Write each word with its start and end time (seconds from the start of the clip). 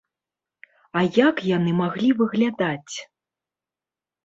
А 0.99 1.03
як 1.17 1.43
яны 1.57 1.71
маглі 1.83 2.09
выглядаць? 2.23 2.95